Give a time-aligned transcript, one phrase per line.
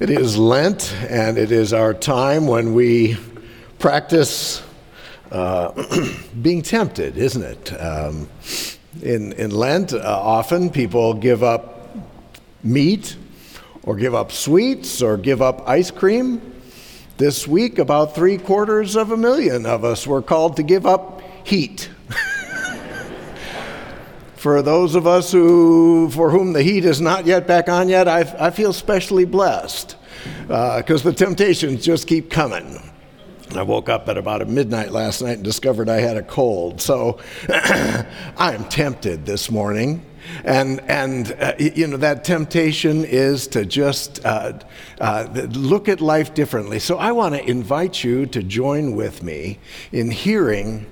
[0.00, 3.16] It is Lent, and it is our time when we
[3.78, 4.60] practice
[5.30, 5.70] uh,
[6.42, 7.80] being tempted, isn't it?
[7.80, 8.28] Um,
[9.02, 11.94] in, in Lent, uh, often people give up
[12.64, 13.16] meat,
[13.84, 16.42] or give up sweets, or give up ice cream.
[17.18, 21.22] This week, about three quarters of a million of us were called to give up
[21.44, 21.88] heat.
[24.44, 28.06] For those of us who, for whom the heat is not yet back on yet,
[28.06, 29.96] I, I feel especially blessed
[30.42, 32.78] because uh, the temptations just keep coming.
[33.56, 36.82] I woke up at about midnight last night and discovered I had a cold.
[36.82, 37.20] So
[38.36, 40.04] I'm tempted this morning.
[40.44, 44.58] And, and uh, you know, that temptation is to just uh,
[45.00, 46.80] uh, look at life differently.
[46.80, 49.58] So I want to invite you to join with me
[49.90, 50.84] in hearing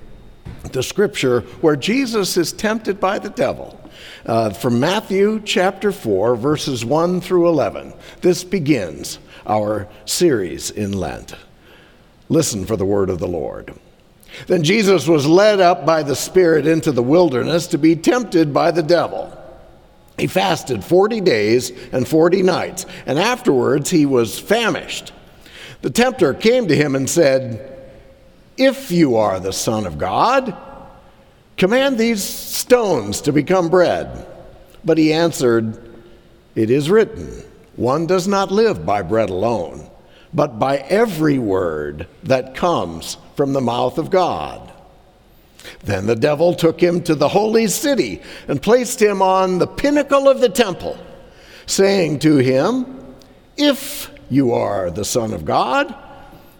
[0.71, 3.79] the scripture where Jesus is tempted by the devil.
[4.25, 7.93] Uh, from Matthew chapter 4, verses 1 through 11.
[8.21, 11.35] This begins our series in Lent.
[12.29, 13.73] Listen for the word of the Lord.
[14.47, 18.71] Then Jesus was led up by the Spirit into the wilderness to be tempted by
[18.71, 19.37] the devil.
[20.17, 25.11] He fasted 40 days and 40 nights, and afterwards he was famished.
[25.81, 27.72] The tempter came to him and said,
[28.57, 30.55] if you are the Son of God,
[31.57, 34.27] command these stones to become bread.
[34.83, 35.77] But he answered,
[36.55, 37.43] It is written,
[37.75, 39.89] one does not live by bread alone,
[40.33, 44.71] but by every word that comes from the mouth of God.
[45.83, 50.27] Then the devil took him to the holy city and placed him on the pinnacle
[50.27, 50.97] of the temple,
[51.65, 53.15] saying to him,
[53.57, 55.95] If you are the Son of God,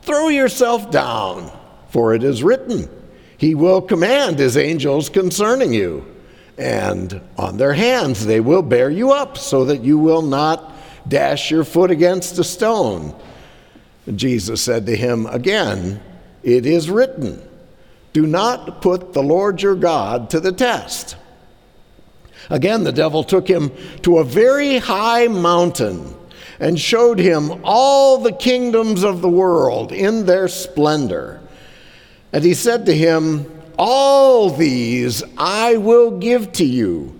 [0.02, 1.52] throw yourself down.
[1.94, 2.90] For it is written,
[3.38, 6.04] He will command His angels concerning you,
[6.58, 10.74] and on their hands they will bear you up, so that you will not
[11.08, 13.16] dash your foot against a stone.
[14.16, 16.02] Jesus said to him again,
[16.42, 17.48] It is written,
[18.12, 21.16] Do not put the Lord your God to the test.
[22.50, 23.72] Again, the devil took him
[24.02, 26.16] to a very high mountain
[26.60, 31.40] and showed him all the kingdoms of the world in their splendor.
[32.34, 33.46] And he said to him,
[33.78, 37.20] All these I will give to you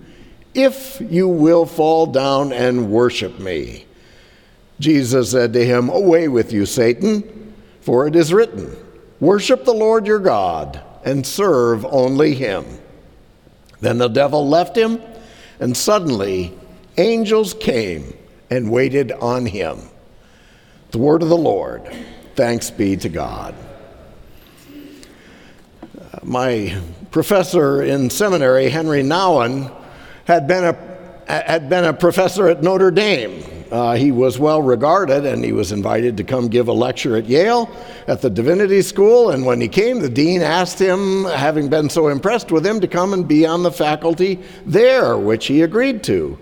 [0.52, 3.86] if you will fall down and worship me.
[4.80, 8.76] Jesus said to him, Away with you, Satan, for it is written,
[9.20, 12.64] Worship the Lord your God and serve only him.
[13.80, 15.00] Then the devil left him,
[15.60, 16.58] and suddenly
[16.96, 18.16] angels came
[18.50, 19.78] and waited on him.
[20.90, 21.88] The word of the Lord.
[22.34, 23.54] Thanks be to God
[26.22, 26.76] my
[27.10, 29.72] professor in seminary, Henri Nouwen,
[30.24, 33.42] had been a, had been a professor at Notre Dame.
[33.70, 37.24] Uh, he was well regarded and he was invited to come give a lecture at
[37.24, 37.68] Yale
[38.06, 39.30] at the Divinity School.
[39.30, 42.86] And when he came, the dean asked him, having been so impressed with him, to
[42.86, 46.38] come and be on the faculty there, which he agreed to.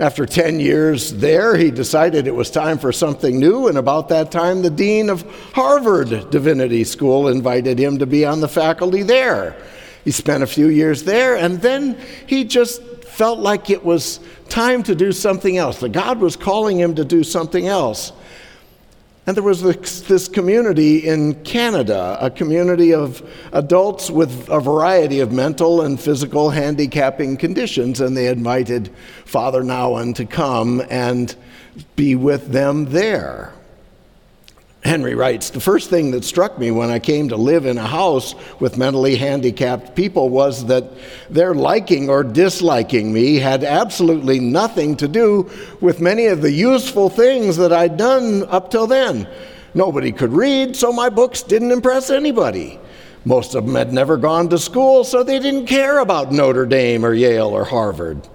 [0.00, 4.30] After 10 years there, he decided it was time for something new, and about that
[4.30, 9.54] time, the dean of Harvard Divinity School invited him to be on the faculty there.
[10.02, 14.82] He spent a few years there, and then he just felt like it was time
[14.84, 18.12] to do something else, that God was calling him to do something else.
[19.30, 25.20] And there was this, this, community in Canada, a community of adults with a variety
[25.20, 28.90] of mental and physical handicapping conditions, and they invited
[29.24, 31.36] Father Nouwen to come and
[31.94, 33.52] be with them there.
[34.82, 37.86] Henri writes The first thing that struck me when I came to live in a
[37.86, 40.84] house with mentally handicapped people was that
[41.28, 47.10] their liking or disliking me had absolutely nothing to do with many of the useful
[47.10, 49.28] things that I'd done up till then.
[49.74, 52.80] Nobody could read, so my books didn't impress anybody.
[53.24, 57.04] Most of them had never gone to school, so they didn't care about Notre Dame
[57.04, 58.26] or Yale or Harvard.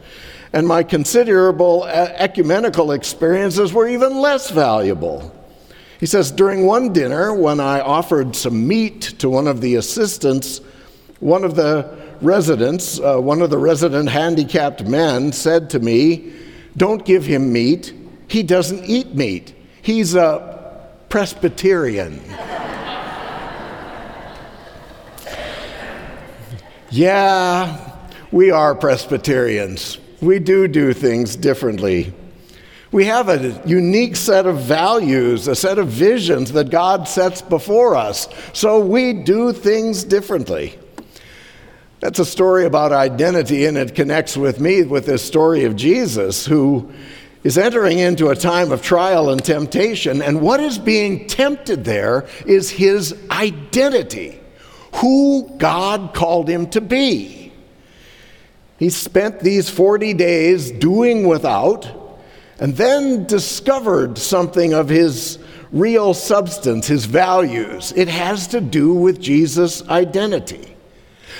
[0.53, 5.34] And my considerable uh, ecumenical experiences were even less valuable.
[5.99, 10.59] He says, During one dinner, when I offered some meat to one of the assistants,
[11.19, 16.33] one of the residents, uh, one of the resident handicapped men, said to me,
[16.77, 17.93] Don't give him meat.
[18.27, 19.55] He doesn't eat meat.
[19.81, 22.21] He's a Presbyterian.
[26.89, 27.97] yeah,
[28.31, 29.99] we are Presbyterians.
[30.21, 32.13] We do do things differently.
[32.95, 37.93] We have a unique set of values, a set of visions that God sets before
[37.93, 38.29] us.
[38.53, 40.79] So we do things differently.
[41.99, 46.45] That's a story about identity, and it connects with me with this story of Jesus,
[46.45, 46.89] who
[47.43, 52.25] is entering into a time of trial and temptation, and what is being tempted there
[52.45, 54.39] is his identity,
[54.93, 57.51] who God called him to be.
[58.79, 62.04] He spent these 40 days doing without,
[62.59, 65.39] and then discovered something of his
[65.71, 67.91] real substance, his values.
[67.95, 70.75] It has to do with Jesus' identity.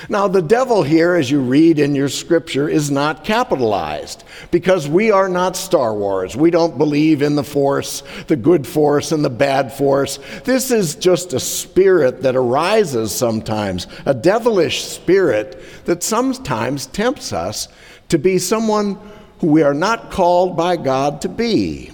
[0.08, 5.10] Now, the devil here, as you read in your scripture, is not capitalized because we
[5.10, 6.36] are not Star Wars.
[6.36, 10.18] We don't believe in the force, the good force and the bad force.
[10.44, 17.68] This is just a spirit that arises sometimes, a devilish spirit that sometimes tempts us
[18.08, 18.98] to be someone
[19.40, 21.90] who we are not called by God to be.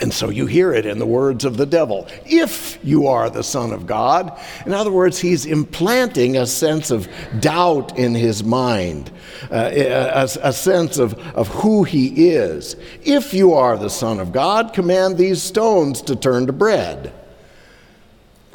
[0.00, 3.42] And so you hear it in the words of the devil if you are the
[3.42, 4.38] Son of God.
[4.64, 7.06] In other words, he's implanting a sense of
[7.38, 9.10] doubt in his mind,
[9.50, 12.76] uh, a, a, sense of, of who he is.
[13.02, 17.12] If you are the Son of God, command these stones to turn to bread.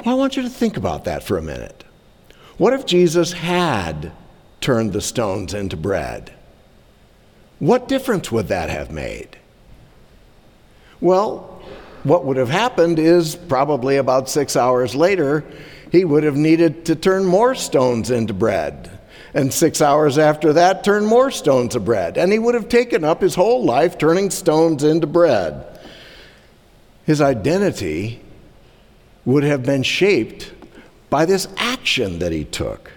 [0.04, 1.84] Well, I want you to think about that for a minute.
[2.58, 4.10] What if Jesus had
[4.60, 6.35] turned the stones into bread?
[7.58, 9.36] What difference would that have made?
[11.00, 11.62] Well,
[12.04, 15.44] what would have happened is probably about six hours later,
[15.90, 18.90] he would have needed to turn more stones into bread.
[19.34, 22.16] And six hours after that, turn more stones to bread.
[22.16, 25.64] And he would have taken up his whole life turning stones into bread.
[27.04, 28.20] His identity
[29.24, 30.52] would have been shaped
[31.10, 32.92] by this action that he took.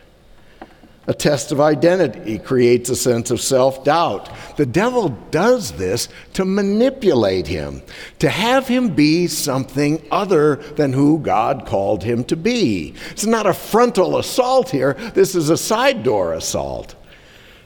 [1.10, 4.30] A test of identity creates a sense of self doubt.
[4.58, 7.82] The devil does this to manipulate him,
[8.20, 12.94] to have him be something other than who God called him to be.
[13.10, 16.94] It's not a frontal assault here, this is a side door assault.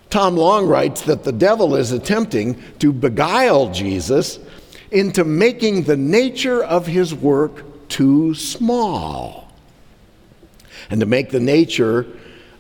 [0.10, 4.40] Tom Long writes that the devil is attempting to beguile Jesus
[4.90, 9.51] into making the nature of his work too small
[10.90, 12.07] and to make the nature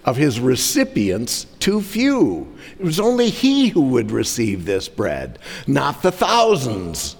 [0.05, 2.53] of his recipients too few.
[2.77, 7.15] It was only he who would receive this bread, not the thousands.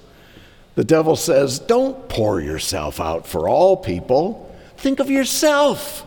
[0.75, 4.53] The devil says, Don't pour yourself out for all people.
[4.77, 6.05] Think of yourself.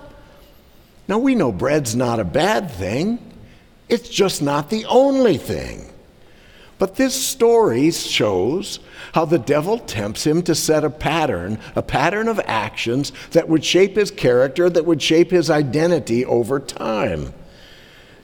[1.08, 3.18] Now, we know bread's not a bad thing,
[3.88, 5.92] it's just not the only thing.
[6.78, 8.80] But this story shows
[9.14, 13.64] how the devil tempts him to set a pattern, a pattern of actions that would
[13.64, 17.32] shape his character, that would shape his identity over time.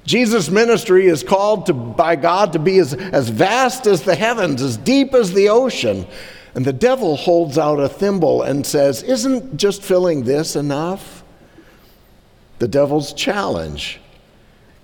[0.05, 4.61] Jesus' ministry is called to, by God to be as, as vast as the heavens,
[4.61, 6.07] as deep as the ocean.
[6.55, 11.25] And the devil holds out a thimble and says, Isn't just filling this enough?
[12.59, 14.01] The devil's challenge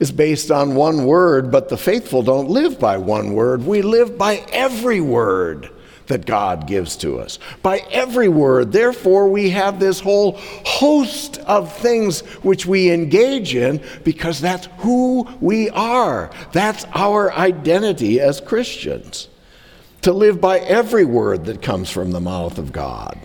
[0.00, 3.64] is based on one word, but the faithful don't live by one word.
[3.64, 5.70] We live by every word
[6.08, 7.38] that God gives to us.
[7.62, 8.72] By every word.
[8.72, 10.32] Therefore, we have this whole
[10.64, 16.30] host of things which we engage in because that's who we are.
[16.52, 19.28] That's our identity as Christians.
[20.02, 23.18] To live by every word that comes from the mouth of God.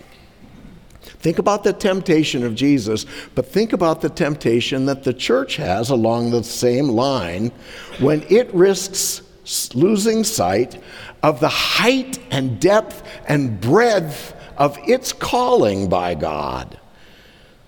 [1.24, 5.88] Think about the temptation of Jesus, but think about the temptation that the church has
[5.88, 7.50] along the same line
[7.98, 9.22] when it risks
[9.74, 10.82] losing sight
[11.22, 16.78] of the height and depth and breadth of its calling by God.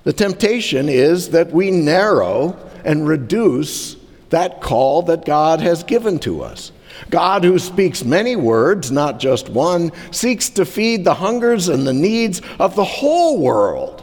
[0.04, 3.96] The temptation is that we narrow and reduce
[4.28, 6.72] that call that God has given to us.
[7.10, 11.92] God, who speaks many words, not just one, seeks to feed the hungers and the
[11.92, 14.02] needs of the whole world.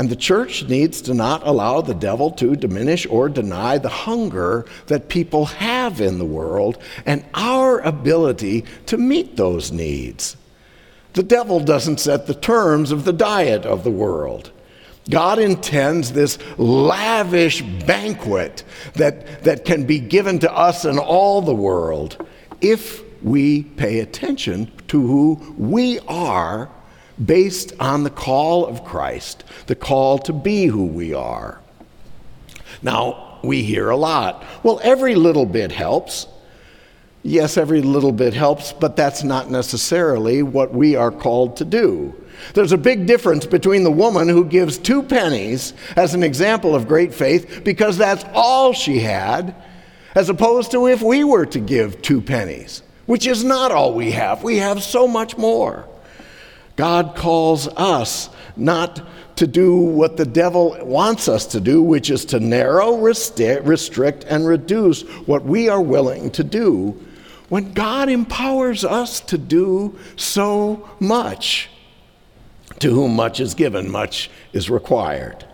[0.00, 4.64] And the church needs to not allow the devil to diminish or deny the hunger
[4.86, 10.38] that people have in the world and our ability to meet those needs.
[11.12, 14.52] The devil doesn't set the terms of the diet of the world.
[15.08, 18.64] God intends this lavish banquet
[18.94, 22.24] that, that can be given to us and all the world
[22.60, 26.68] if we pay attention to who we are
[27.24, 31.60] based on the call of Christ, the call to be who we are.
[32.82, 34.44] Now, we hear a lot.
[34.62, 36.26] Well, every little bit helps.
[37.22, 42.14] Yes, every little bit helps, but that's not necessarily what we are called to do.
[42.54, 46.88] There's a big difference between the woman who gives two pennies as an example of
[46.88, 49.54] great faith because that's all she had,
[50.14, 54.10] as opposed to if we were to give two pennies, which is not all we
[54.12, 54.42] have.
[54.42, 55.88] We have so much more.
[56.76, 59.02] God calls us not
[59.36, 64.46] to do what the devil wants us to do, which is to narrow, restrict, and
[64.46, 66.98] reduce what we are willing to do
[67.48, 71.68] when God empowers us to do so much.
[72.80, 75.44] To whom much is given, much is required.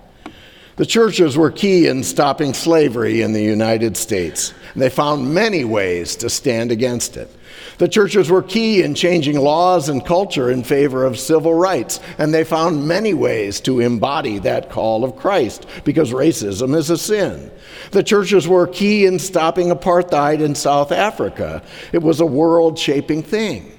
[0.77, 4.53] The churches were key in stopping slavery in the United States.
[4.75, 7.35] And they found many ways to stand against it.
[7.79, 12.33] The churches were key in changing laws and culture in favor of civil rights, and
[12.33, 17.51] they found many ways to embody that call of Christ because racism is a sin.
[17.91, 21.63] The churches were key in stopping apartheid in South Africa.
[21.93, 23.76] It was a world shaping thing.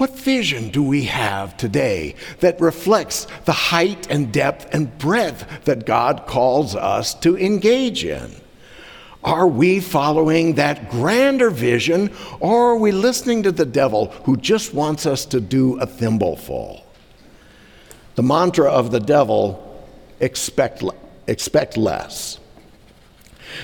[0.00, 5.84] What vision do we have today that reflects the height and depth and breadth that
[5.84, 8.34] God calls us to engage in?
[9.22, 14.72] Are we following that grander vision, or are we listening to the devil who just
[14.72, 16.82] wants us to do a thimbleful?
[18.14, 19.86] The mantra of the devil
[20.18, 20.82] expect,
[21.26, 22.38] expect less.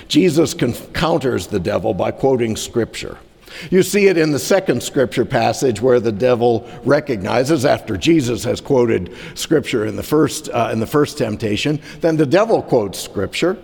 [0.07, 3.17] Jesus counters the devil by quoting scripture.
[3.71, 8.61] You see it in the second scripture passage where the devil recognizes, after Jesus has
[8.61, 13.57] quoted scripture in the first, uh, in the first temptation, then the devil quotes scripture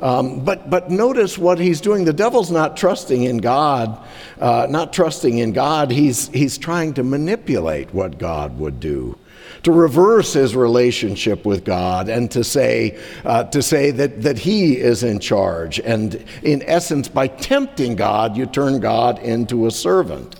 [0.00, 2.04] um, but, but notice what he's doing.
[2.04, 4.02] The devil's not trusting in God,
[4.40, 5.90] uh, not trusting in God.
[5.90, 9.18] He's, he's trying to manipulate what God would do
[9.62, 14.76] to reverse his relationship with God and to say, uh, to say that, that he
[14.76, 15.78] is in charge.
[15.80, 20.36] And in essence, by tempting God, you turn God into a servant.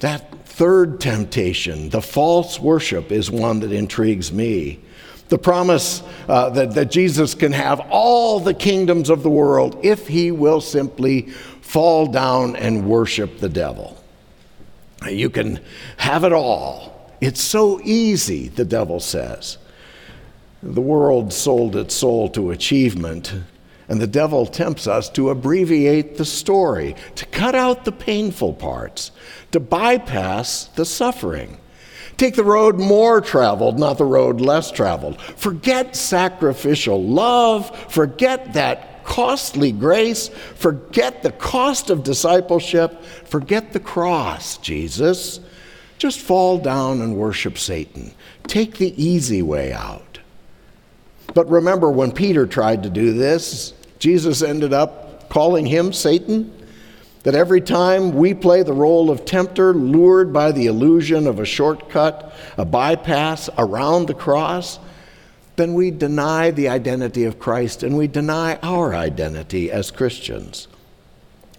[0.00, 4.80] That third temptation, the false worship, is one that intrigues me.
[5.32, 10.06] The promise uh, that, that Jesus can have all the kingdoms of the world if
[10.06, 11.22] he will simply
[11.62, 13.96] fall down and worship the devil.
[15.08, 15.60] You can
[15.96, 17.10] have it all.
[17.22, 19.56] It's so easy, the devil says.
[20.62, 23.32] The world sold its soul to achievement,
[23.88, 29.12] and the devil tempts us to abbreviate the story, to cut out the painful parts,
[29.52, 31.56] to bypass the suffering.
[32.16, 35.20] Take the road more traveled, not the road less traveled.
[35.20, 37.76] Forget sacrificial love.
[37.92, 40.28] Forget that costly grace.
[40.28, 43.02] Forget the cost of discipleship.
[43.02, 45.40] Forget the cross, Jesus.
[45.98, 48.12] Just fall down and worship Satan.
[48.46, 50.18] Take the easy way out.
[51.34, 56.52] But remember, when Peter tried to do this, Jesus ended up calling him Satan
[57.22, 61.44] that every time we play the role of tempter, lured by the illusion of a
[61.44, 64.80] shortcut, a bypass around the cross,
[65.56, 70.66] then we deny the identity of Christ and we deny our identity as Christians.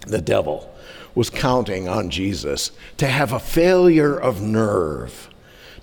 [0.05, 0.69] The devil
[1.15, 5.29] was counting on Jesus to have a failure of nerve,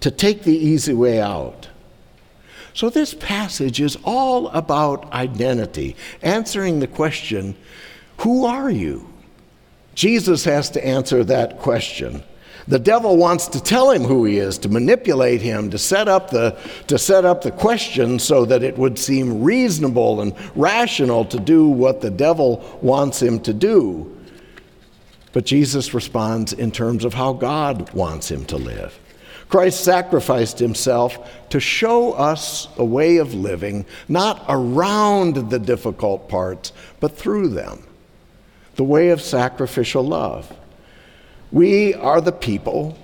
[0.00, 1.68] to take the easy way out.
[2.74, 7.56] So, this passage is all about identity, answering the question
[8.18, 9.09] who are you?
[9.94, 12.22] Jesus has to answer that question.
[12.68, 16.30] The devil wants to tell him who he is, to manipulate him, to set up
[16.30, 16.56] the,
[16.86, 21.66] to set up the question so that it would seem reasonable and rational to do
[21.68, 24.16] what the devil wants him to do.
[25.32, 28.98] But Jesus responds in terms of how God wants him to live.
[29.48, 36.72] Christ sacrificed himself to show us a way of living, not around the difficult parts,
[37.00, 37.84] but through them
[38.76, 40.56] the way of sacrificial love.
[41.52, 42.96] We are the people,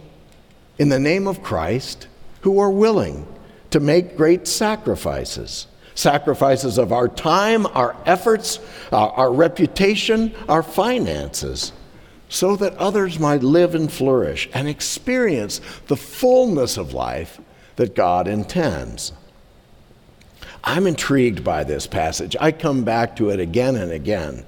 [0.79, 2.07] in the name of Christ,
[2.43, 3.27] who are willing
[3.71, 8.61] to make great sacrifices sacrifices of our time, our efforts,
[8.93, 11.73] our, our reputation, our finances
[12.29, 17.41] so that others might live and flourish and experience the fullness of life
[17.77, 19.13] that God intends.
[20.65, 22.35] I'm intrigued by this passage.
[22.41, 24.45] I come back to it again and again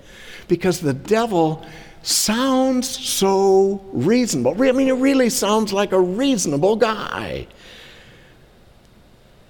[0.49, 1.65] because the devil
[2.03, 4.53] sounds so reasonable.
[4.63, 7.47] I mean, he really sounds like a reasonable guy.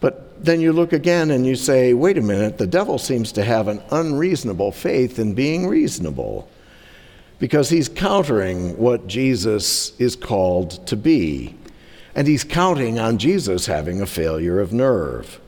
[0.01, 3.45] But then you look again and you say, wait a minute, the devil seems to
[3.45, 6.49] have an unreasonable faith in being reasonable
[7.39, 11.55] because he's countering what Jesus is called to be.
[12.15, 15.41] And he's counting on Jesus having a failure of nerve.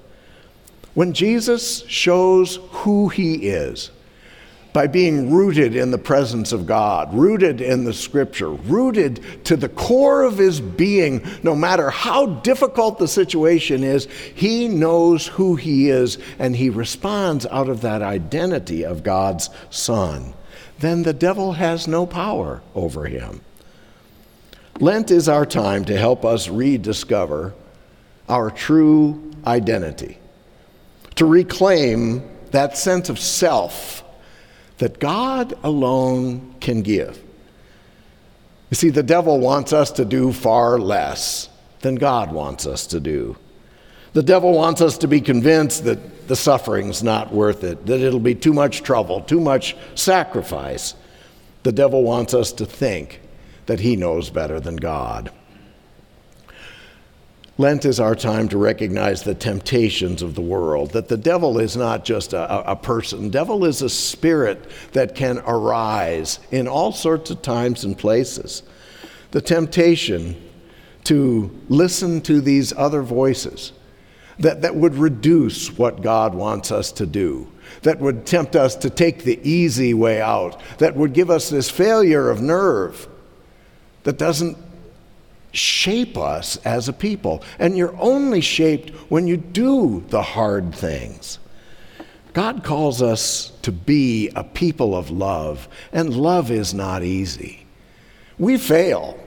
[0.94, 3.90] When Jesus shows who he is,
[4.72, 9.68] by being rooted in the presence of God, rooted in the scripture, rooted to the
[9.68, 15.90] core of his being, no matter how difficult the situation is, he knows who he
[15.90, 20.34] is and he responds out of that identity of God's Son.
[20.78, 23.40] Then the devil has no power over him.
[24.78, 27.54] Lent is our time to help us rediscover
[28.28, 30.16] our true identity,
[31.16, 32.22] to reclaim
[32.52, 34.04] that sense of self
[34.80, 37.22] that God alone can give.
[38.70, 42.98] You see, the devil wants us to do far less than God wants us to
[42.98, 43.36] do.
[44.14, 48.20] The devil wants us to be convinced that the suffering's not worth it, that it'll
[48.20, 50.94] be too much trouble, too much sacrifice.
[51.62, 53.20] The devil wants us to think
[53.66, 55.30] that he knows better than God.
[57.60, 61.76] Lent is our time to recognize the temptations of the world, that the devil is
[61.76, 63.28] not just a, a person.
[63.28, 68.62] Devil is a spirit that can arise in all sorts of times and places.
[69.32, 70.42] The temptation
[71.04, 73.72] to listen to these other voices
[74.38, 77.46] that, that would reduce what God wants us to do,
[77.82, 81.68] that would tempt us to take the easy way out, that would give us this
[81.68, 83.06] failure of nerve
[84.04, 84.56] that doesn't
[85.52, 87.42] shape us as a people.
[87.58, 91.38] And you're only shaped when you do the hard things.
[92.32, 97.66] God calls us to be a people of love, and love is not easy.
[98.38, 99.18] We fail.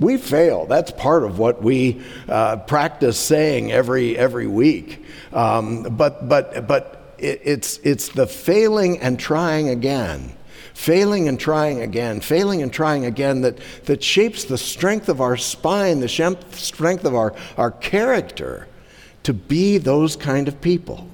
[0.00, 0.66] We fail.
[0.66, 5.04] That's part of what we uh, practice saying every, every week.
[5.32, 10.34] Um, but but, but it, it's, it's the failing and trying again
[10.74, 15.36] failing and trying again, failing and trying again, that, that shapes the strength of our
[15.36, 18.68] spine, the strength of our, our character
[19.22, 21.08] to be those kind of people.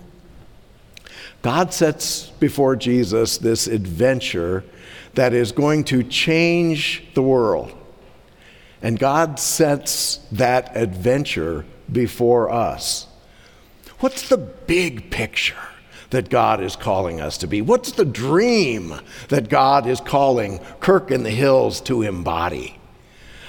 [1.42, 4.64] God sets before Jesus this adventure
[5.14, 7.72] that is going to change the world.
[8.82, 13.06] And God sets that adventure before us.
[14.00, 15.58] What's the big picture?
[16.10, 17.62] That God is calling us to be?
[17.62, 18.94] What's the dream
[19.28, 22.76] that God is calling Kirk in the Hills to embody?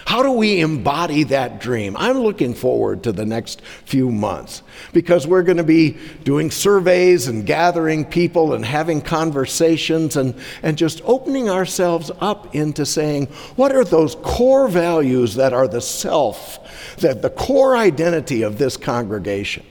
[0.06, 1.96] How do we embody that dream?
[1.98, 7.28] I'm looking forward to the next few months because we're going to be doing surveys
[7.28, 13.74] and gathering people and having conversations and, and just opening ourselves up into saying, what
[13.74, 19.66] are those core values that are the self, that the core identity of this congregation?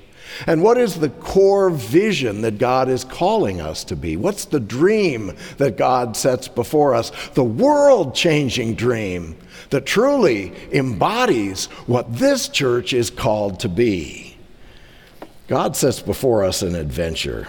[0.47, 4.17] And what is the core vision that God is calling us to be?
[4.17, 7.11] What's the dream that God sets before us?
[7.35, 9.37] The world changing dream
[9.71, 14.37] that truly embodies what this church is called to be.
[15.49, 17.49] God sets before us an adventure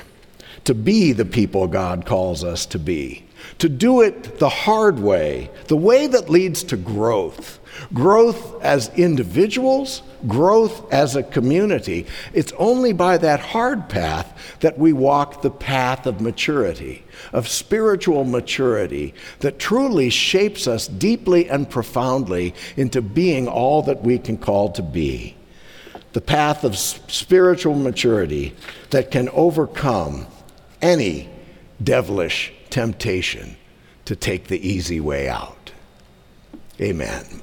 [0.66, 3.26] to be the people God calls us to be,
[3.60, 7.60] to do it the hard way, the way that leads to growth
[7.94, 12.06] growth as individuals, growth as a community.
[12.34, 18.24] It's only by that hard path that we walk the path of maturity, of spiritual
[18.24, 24.72] maturity, that truly shapes us deeply and profoundly into being all that we can call
[24.72, 25.36] to be.
[26.14, 28.54] The path of spiritual maturity
[28.90, 30.28] that can overcome
[30.82, 31.30] any
[31.82, 33.58] devilish temptation
[34.06, 35.72] to take the easy way out.
[36.82, 37.42] Amen.